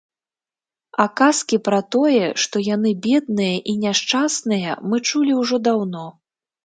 [1.03, 6.05] А казкі пра тое, што яны бедныя і няшчасныя, мы чулі ўжо даўно.